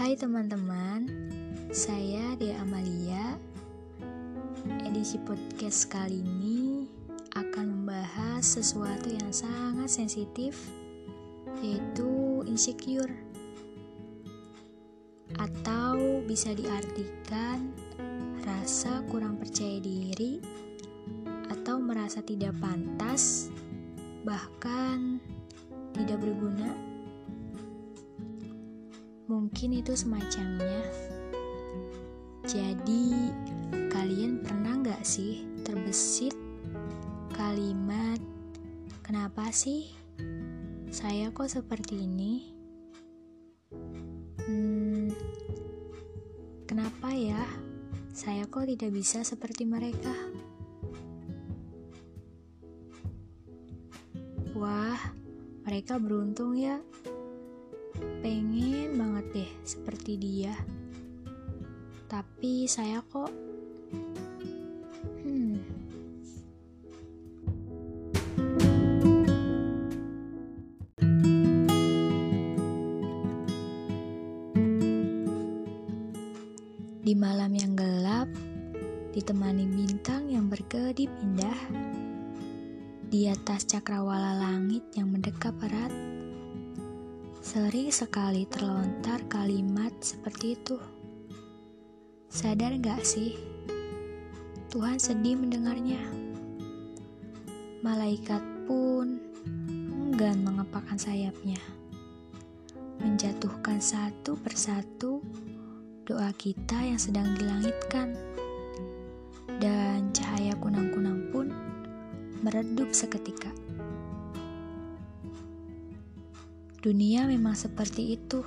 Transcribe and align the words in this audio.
Hai 0.00 0.16
teman-teman, 0.16 1.12
saya 1.76 2.32
Dea 2.40 2.56
Amalia. 2.64 3.36
Edisi 4.80 5.20
podcast 5.20 5.92
kali 5.92 6.24
ini 6.24 6.88
akan 7.36 7.84
membahas 7.84 8.40
sesuatu 8.40 9.12
yang 9.12 9.28
sangat 9.28 9.92
sensitif, 9.92 10.56
yaitu 11.60 12.40
insecure, 12.48 13.12
atau 15.36 16.24
bisa 16.24 16.56
diartikan 16.56 17.68
rasa 18.40 19.04
kurang 19.12 19.36
percaya 19.36 19.84
diri 19.84 20.40
atau 21.52 21.76
merasa 21.76 22.24
tidak 22.24 22.56
pantas, 22.56 23.52
bahkan 24.24 25.20
tidak 25.92 26.24
berguna 26.24 26.89
Mungkin 29.30 29.78
itu 29.78 29.94
semacamnya. 29.94 30.82
Jadi, 32.42 33.30
kalian 33.86 34.42
pernah 34.42 34.82
nggak 34.82 35.06
sih 35.06 35.46
terbesit 35.62 36.34
kalimat 37.38 38.18
"Kenapa 39.06 39.54
sih 39.54 39.86
saya 40.90 41.30
kok 41.30 41.46
seperti 41.46 42.10
ini?" 42.10 42.50
Hmm, 44.50 45.14
kenapa 46.66 47.14
ya 47.14 47.46
saya 48.10 48.50
kok 48.50 48.66
tidak 48.66 48.90
bisa 48.90 49.22
seperti 49.22 49.62
mereka? 49.62 50.10
Wah, 54.58 54.98
mereka 55.62 56.02
beruntung 56.02 56.58
ya 56.58 56.82
pengen 58.30 58.94
banget 58.94 59.26
deh 59.34 59.50
seperti 59.66 60.14
dia. 60.14 60.54
Tapi 62.06 62.70
saya 62.70 63.02
kok 63.02 63.26
hmm. 65.26 65.58
Di 77.02 77.18
malam 77.18 77.50
yang 77.50 77.74
gelap, 77.74 78.30
ditemani 79.10 79.66
bintang 79.66 80.30
yang 80.30 80.46
berkedip 80.46 81.10
indah, 81.18 81.58
di 83.10 83.26
atas 83.26 83.66
cakrawala 83.66 84.38
langit 84.38 84.86
yang 84.94 85.10
mendekap 85.10 85.58
erat, 85.66 85.90
Sering 87.40 87.88
sekali 87.88 88.44
terlontar 88.44 89.24
kalimat 89.32 89.88
seperti 90.04 90.60
itu. 90.60 90.76
Sadar 92.28 92.76
gak 92.76 93.00
sih? 93.00 93.32
Tuhan 94.68 95.00
sedih 95.00 95.40
mendengarnya. 95.40 96.04
Malaikat 97.80 98.44
pun 98.68 99.16
enggan 99.88 100.44
mengepakkan 100.44 101.00
sayapnya. 101.00 101.56
Menjatuhkan 103.00 103.80
satu 103.80 104.36
persatu 104.36 105.24
doa 106.04 106.36
kita 106.36 106.76
yang 106.76 107.00
sedang 107.00 107.40
dilangitkan. 107.40 108.20
Dan 109.56 110.12
cahaya 110.12 110.52
kunang-kunang 110.60 111.32
pun 111.32 111.48
meredup 112.44 112.92
seketika. 112.92 113.48
Dunia 116.80 117.28
memang 117.28 117.52
seperti 117.52 118.16
itu. 118.16 118.40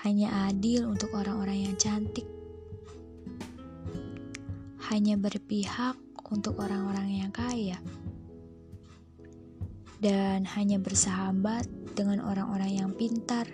Hanya 0.00 0.48
adil 0.48 0.88
untuk 0.88 1.12
orang-orang 1.12 1.68
yang 1.68 1.76
cantik. 1.76 2.24
Hanya 4.88 5.20
berpihak 5.20 6.00
untuk 6.32 6.56
orang-orang 6.56 7.20
yang 7.20 7.28
kaya. 7.36 7.76
Dan 10.00 10.48
hanya 10.56 10.80
bersahabat 10.80 11.68
dengan 11.92 12.24
orang-orang 12.24 12.80
yang 12.80 12.96
pintar. 12.96 13.44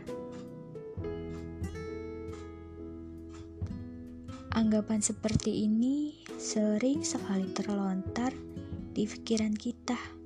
Anggapan 4.55 5.03
seperti 5.03 5.67
ini 5.67 6.23
sering 6.39 7.03
sekali 7.03 7.51
terlontar 7.51 8.31
di 8.95 9.03
pikiran 9.03 9.59
kita. 9.59 10.18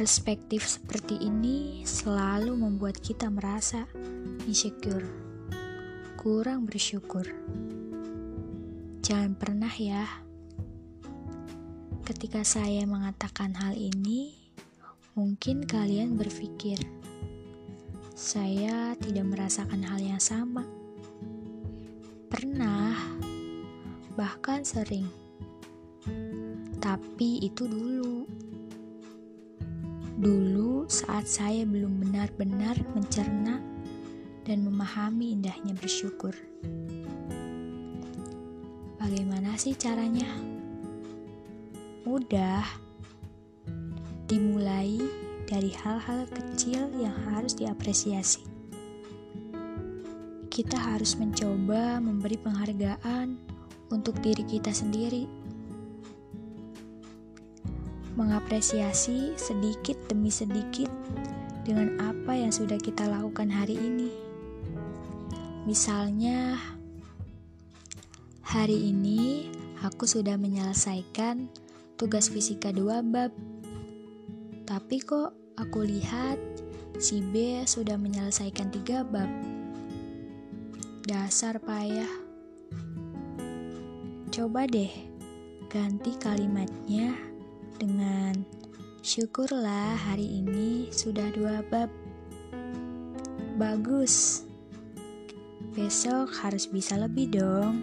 Perspektif 0.00 0.64
seperti 0.64 1.20
ini 1.20 1.84
selalu 1.84 2.56
membuat 2.56 2.96
kita 3.04 3.28
merasa 3.28 3.84
insecure, 4.48 5.04
kurang 6.16 6.64
bersyukur. 6.64 7.28
Jangan 9.04 9.36
pernah 9.36 9.68
ya, 9.68 10.08
ketika 12.08 12.40
saya 12.48 12.88
mengatakan 12.88 13.52
hal 13.60 13.76
ini, 13.76 14.40
mungkin 15.12 15.68
kalian 15.68 16.16
berpikir 16.16 16.80
saya 18.16 18.96
tidak 19.04 19.36
merasakan 19.36 19.84
hal 19.84 20.00
yang 20.00 20.16
sama. 20.16 20.64
Pernah, 22.32 22.96
bahkan 24.16 24.64
sering, 24.64 25.12
tapi 26.80 27.44
itu 27.44 27.68
dulu 27.68 28.24
Dulu 30.20 30.84
saat 30.84 31.24
saya 31.24 31.64
belum 31.64 32.04
benar-benar 32.04 32.76
mencerna 32.92 33.56
dan 34.44 34.68
memahami 34.68 35.32
indahnya 35.32 35.72
bersyukur. 35.72 36.36
Bagaimana 39.00 39.56
sih 39.56 39.72
caranya? 39.72 40.28
Mudah. 42.04 42.68
Dimulai 44.28 45.00
dari 45.48 45.72
hal-hal 45.72 46.28
kecil 46.28 46.92
yang 47.00 47.16
harus 47.32 47.56
diapresiasi. 47.56 48.44
Kita 50.52 50.76
harus 50.76 51.16
mencoba 51.16 51.96
memberi 51.96 52.36
penghargaan 52.36 53.40
untuk 53.88 54.20
diri 54.20 54.44
kita 54.44 54.68
sendiri 54.68 55.39
mengapresiasi 58.20 59.32
sedikit 59.40 59.96
demi 60.12 60.28
sedikit 60.28 60.92
dengan 61.64 61.96
apa 62.04 62.36
yang 62.36 62.52
sudah 62.52 62.76
kita 62.76 63.08
lakukan 63.08 63.48
hari 63.48 63.80
ini. 63.80 64.12
Misalnya, 65.64 66.60
hari 68.44 68.92
ini 68.92 69.48
aku 69.80 70.04
sudah 70.04 70.36
menyelesaikan 70.36 71.48
tugas 71.96 72.28
fisika 72.28 72.68
dua 72.68 73.00
bab. 73.00 73.32
Tapi 74.68 75.00
kok 75.00 75.32
aku 75.56 75.88
lihat 75.88 76.36
si 77.00 77.24
B 77.24 77.64
sudah 77.64 77.96
menyelesaikan 77.96 78.68
tiga 78.68 79.00
bab. 79.00 79.28
Dasar 81.08 81.56
payah. 81.56 82.12
Coba 84.28 84.68
deh 84.68 84.92
ganti 85.70 86.14
kalimatnya 86.18 87.29
dengan 87.80 88.36
syukurlah 89.00 89.96
hari 89.96 90.44
ini 90.44 90.92
sudah 90.92 91.32
dua 91.32 91.64
bab. 91.72 91.88
Bagus. 93.56 94.44
Besok 95.72 96.28
harus 96.44 96.68
bisa 96.68 97.00
lebih 97.00 97.32
dong. 97.32 97.80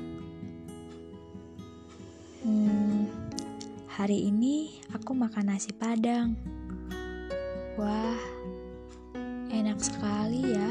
Hmm, 2.46 3.10
hari 3.90 4.30
ini 4.30 4.78
aku 4.94 5.18
makan 5.18 5.50
nasi 5.50 5.74
padang. 5.74 6.38
Wah, 7.74 8.22
enak 9.50 9.82
sekali 9.82 10.54
ya. 10.54 10.70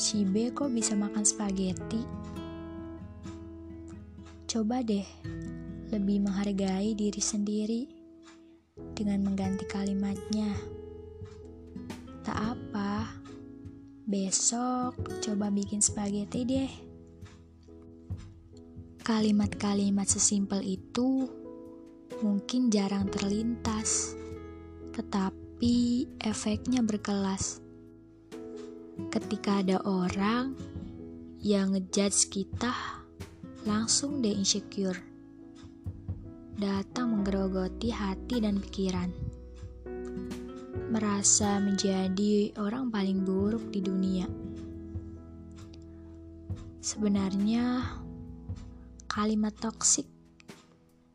Si 0.00 0.24
B 0.24 0.48
kok 0.56 0.72
bisa 0.72 0.96
makan 0.96 1.28
spaghetti? 1.28 2.00
Coba 4.48 4.80
deh 4.80 5.04
lebih 5.92 6.24
menghargai 6.24 6.96
diri 6.96 7.20
sendiri 7.20 8.01
dengan 8.92 9.24
mengganti 9.24 9.64
kalimatnya. 9.66 10.52
Tak 12.22 12.38
apa, 12.38 13.08
besok 14.06 14.94
coba 15.24 15.50
bikin 15.50 15.82
spaghetti 15.82 16.40
deh. 16.46 16.72
Kalimat-kalimat 19.02 20.06
sesimpel 20.06 20.62
itu 20.62 21.26
mungkin 22.22 22.70
jarang 22.70 23.10
terlintas, 23.10 24.14
tetapi 24.94 26.06
efeknya 26.22 26.86
berkelas. 26.86 27.58
Ketika 29.10 29.66
ada 29.66 29.82
orang 29.82 30.54
yang 31.42 31.74
ngejudge 31.74 32.30
kita, 32.30 32.70
langsung 33.66 34.22
deh 34.22 34.30
insecure 34.30 35.12
datang 36.62 37.10
menggerogoti 37.10 37.90
hati 37.90 38.38
dan 38.38 38.62
pikiran. 38.62 39.10
merasa 40.92 41.56
menjadi 41.56 42.52
orang 42.60 42.92
paling 42.92 43.24
buruk 43.24 43.72
di 43.72 43.80
dunia. 43.80 44.28
Sebenarnya, 46.84 47.80
kalimat 49.08 49.56
toksik 49.56 50.04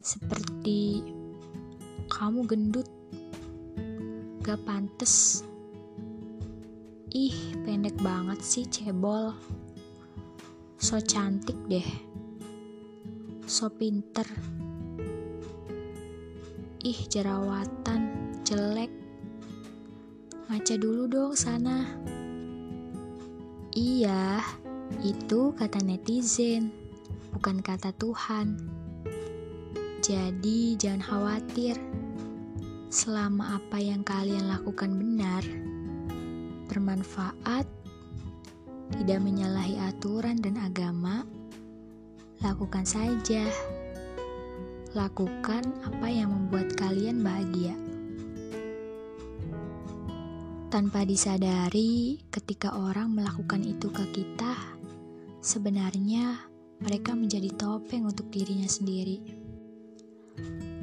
seperti 0.01 1.05
"kamu 2.09 2.49
gendut, 2.49 2.89
gak 4.41 4.57
pantes." 4.65 5.45
Ih, 7.13 7.53
pendek 7.61 8.01
banget 8.01 8.41
sih, 8.41 8.65
cebol. 8.65 9.37
So 10.81 10.97
cantik 11.05 11.57
deh. 11.69 11.85
So 13.45 13.69
pinter. 13.69 14.25
Ih, 16.87 17.03
jerawatan, 17.11 18.31
jelek. 18.47 18.87
Ngaca 20.47 20.75
dulu 20.79 21.03
dong 21.11 21.35
sana. 21.35 21.83
Iya, 23.75 24.39
itu 25.03 25.51
kata 25.51 25.83
netizen, 25.83 26.71
bukan 27.35 27.59
kata 27.59 27.91
Tuhan. 27.91 28.71
Jadi, 29.99 30.79
jangan 30.79 31.03
khawatir. 31.03 31.75
Selama 32.87 33.59
apa 33.59 33.83
yang 33.83 34.07
kalian 34.07 34.47
lakukan 34.47 34.95
benar, 34.95 35.43
bermanfaat, 36.71 37.67
tidak 38.95 39.19
menyalahi 39.19 39.75
aturan 39.91 40.39
dan 40.39 40.55
agama, 40.55 41.27
lakukan 42.39 42.87
saja. 42.87 43.43
Lakukan 44.97 45.61
apa 45.85 46.09
yang 46.09 46.33
membuat 46.33 46.73
kalian 46.73 47.21
bahagia. 47.21 47.77
Tanpa 50.73 51.05
disadari, 51.05 52.17
ketika 52.33 52.73
orang 52.73 53.13
melakukan 53.13 53.61
itu 53.61 53.93
ke 53.93 54.09
kita, 54.09 54.57
sebenarnya 55.37 56.41
mereka 56.81 57.13
menjadi 57.13 57.53
topeng 57.53 58.09
untuk 58.09 58.33
dirinya 58.33 58.65
sendiri. 58.65 59.21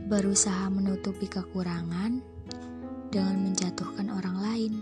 Berusaha 0.07 0.71
menutupi 0.71 1.27
kekurangan 1.27 2.23
dengan 3.11 3.37
menjatuhkan 3.43 4.15
orang 4.15 4.39
lain 4.39 4.73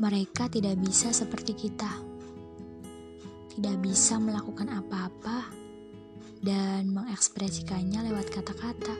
mereka 0.00 0.48
tidak 0.48 0.80
bisa 0.80 1.12
seperti 1.12 1.52
kita, 1.52 1.92
tidak 3.52 3.76
bisa 3.84 4.16
melakukan 4.16 4.72
apa-apa 4.72 5.63
dan 6.44 6.92
mengekspresikannya 6.92 8.12
lewat 8.12 8.28
kata-kata. 8.28 8.94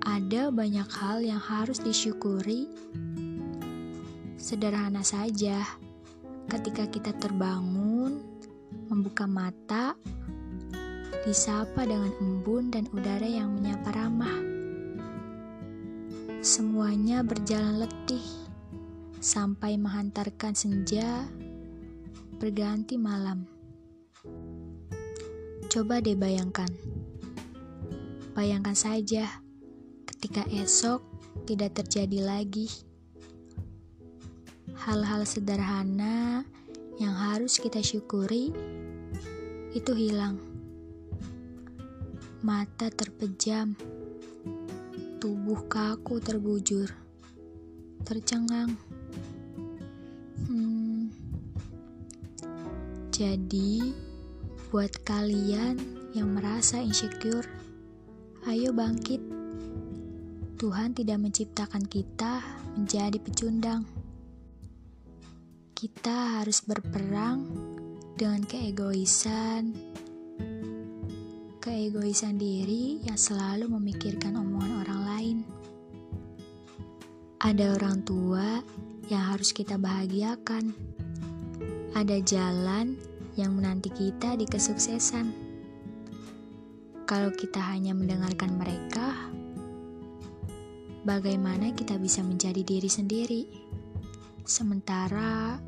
Ada 0.00 0.48
banyak 0.48 0.88
hal 0.88 1.20
yang 1.20 1.38
harus 1.38 1.84
disyukuri. 1.84 2.64
Sederhana 4.40 5.04
saja, 5.04 5.60
ketika 6.48 6.88
kita 6.88 7.12
terbangun, 7.20 8.24
membuka 8.88 9.28
mata, 9.28 9.92
disapa 11.28 11.84
dengan 11.84 12.10
embun 12.16 12.72
dan 12.72 12.88
udara 12.96 13.28
yang 13.28 13.52
menyapa 13.52 13.92
ramah 13.92 14.50
Semuanya 16.40 17.20
berjalan 17.20 17.84
letih 17.84 18.24
sampai 19.20 19.76
menghantarkan 19.76 20.56
senja 20.56 21.28
berganti 22.40 22.96
malam. 22.96 23.59
Coba 25.70 26.02
deh 26.02 26.18
bayangkan. 26.18 26.66
Bayangkan 28.34 28.74
saja 28.74 29.38
ketika 30.02 30.42
esok 30.50 30.98
tidak 31.46 31.78
terjadi 31.78 32.26
lagi. 32.26 32.66
Hal-hal 34.74 35.22
sederhana 35.22 36.42
yang 36.98 37.14
harus 37.14 37.62
kita 37.62 37.78
syukuri 37.86 38.50
itu 39.70 39.92
hilang. 39.94 40.42
Mata 42.42 42.90
terpejam 42.90 43.78
Tubuh 45.20 45.68
kaku 45.68 46.16
terbujur, 46.16 46.88
tercengang. 48.08 48.72
Hmm. 50.48 51.12
Jadi, 53.12 54.09
buat 54.68 55.00
kalian 55.08 55.80
yang 56.12 56.36
merasa 56.36 56.76
insecure, 56.84 57.48
ayo 58.44 58.76
bangkit. 58.76 59.24
Tuhan 60.60 60.92
tidak 60.92 61.16
menciptakan 61.24 61.88
kita 61.88 62.44
menjadi 62.76 63.16
pecundang. 63.16 63.88
Kita 65.72 66.36
harus 66.36 66.60
berperang 66.60 67.48
dengan 68.20 68.44
keegoisan, 68.44 69.72
keegoisan 71.64 72.36
diri 72.36 73.00
yang 73.00 73.16
selalu 73.16 73.72
memikirkan 73.72 74.36
omongan 74.36 74.84
orang 74.84 75.00
lain. 75.08 75.38
Ada 77.40 77.80
orang 77.80 78.04
tua 78.04 78.60
yang 79.08 79.32
harus 79.32 79.56
kita 79.56 79.80
bahagiakan. 79.80 80.76
Ada 81.96 82.20
jalan 82.20 83.09
yang 83.38 83.54
menanti 83.54 83.90
kita 83.92 84.34
di 84.34 84.46
kesuksesan. 84.48 85.26
Kalau 87.06 87.30
kita 87.34 87.58
hanya 87.58 87.94
mendengarkan 87.94 88.54
mereka, 88.54 89.30
bagaimana 91.02 91.74
kita 91.74 91.98
bisa 91.98 92.22
menjadi 92.22 92.62
diri 92.62 92.90
sendiri? 92.90 93.42
Sementara 94.46 95.58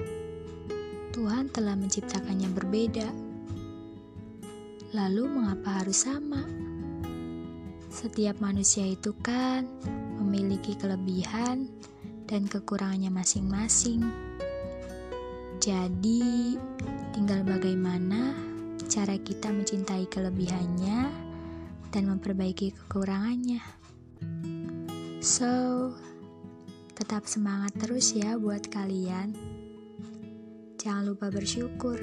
Tuhan 1.13 1.53
telah 1.53 1.77
menciptakannya 1.77 2.49
berbeda. 2.51 3.09
Lalu, 4.97 5.25
mengapa 5.29 5.83
harus 5.83 6.09
sama? 6.09 6.43
Setiap 7.93 8.41
manusia 8.41 8.89
itu 8.89 9.13
kan 9.21 9.69
memiliki 10.17 10.73
kelebihan 10.75 11.69
dan 12.25 12.49
kekurangannya 12.49 13.13
masing-masing. 13.13 14.32
Jadi, 15.63 16.59
tinggal 17.15 17.47
bagaimana 17.47 18.35
cara 18.91 19.15
kita 19.15 19.55
mencintai 19.55 20.11
kelebihannya 20.11 21.07
dan 21.95 22.03
memperbaiki 22.11 22.75
kekurangannya. 22.75 23.63
So, 25.23 25.95
tetap 26.99 27.31
semangat 27.31 27.79
terus 27.79 28.11
ya 28.11 28.35
buat 28.43 28.67
kalian. 28.75 29.39
Jangan 30.83 31.15
lupa 31.15 31.31
bersyukur. 31.31 32.03